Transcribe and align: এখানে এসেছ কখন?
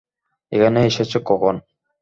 এখানে 0.51 0.79
এসেছ 0.85 1.11
কখন? 1.29 1.55